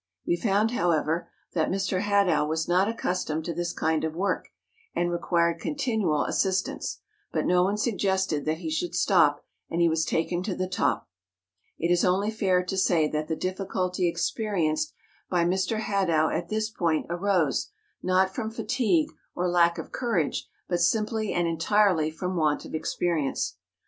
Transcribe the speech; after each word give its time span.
We 0.25 0.35
found, 0.35 0.71
however, 0.71 1.29
that 1.53 1.69
Mr. 1.69 2.01
Hadow 2.01 2.47
was 2.47 2.67
not 2.67 2.87
accustomed 2.87 3.45
to 3.45 3.53
this 3.53 3.71
kind 3.71 4.03
of 4.03 4.15
work, 4.15 4.47
and 4.95 5.11
re¬ 5.11 5.21
quired 5.21 5.59
continual 5.59 6.25
assistance; 6.25 7.01
but 7.31 7.45
no 7.45 7.61
one 7.63 7.77
suggested 7.77 8.43
that 8.45 8.57
he 8.57 8.71
should 8.71 8.95
stop, 8.95 9.45
and 9.69 9.79
he 9.79 9.87
was 9.87 10.03
taken 10.03 10.41
to 10.41 10.55
the 10.55 10.67
top. 10.67 11.07
It 11.77 11.91
is 11.91 12.03
onl}' 12.03 12.33
fair 12.33 12.63
to 12.65 12.77
say 12.77 13.07
that 13.09 13.27
the 13.27 13.35
difficulty 13.35 14.09
experienced 14.09 14.91
by 15.29 15.45
Mr. 15.45 15.81
Hadow 15.81 16.29
at 16.35 16.49
this 16.49 16.71
part 16.71 17.05
arose, 17.07 17.69
not 18.01 18.33
from 18.33 18.49
fatigue 18.49 19.09
or 19.35 19.47
lack 19.47 19.77
of 19.77 19.91
courage, 19.91 20.49
but 20.67 20.81
simply 20.81 21.31
and 21.31 21.47
entirely 21.47 22.09
from 22.09 22.35
want 22.35 22.65
of 22.65 22.73
experience. 22.73 23.51
Mr. 23.55 23.59